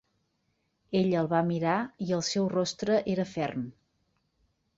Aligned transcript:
Ella 0.99 1.19
el 1.19 1.29
va 1.33 1.41
mirar, 1.49 1.75
i 2.07 2.15
el 2.17 2.25
seu 2.31 2.49
rostre 2.55 2.99
era 3.15 3.27
ferm. 3.37 3.69